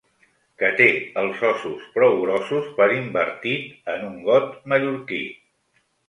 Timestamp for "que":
0.61-0.69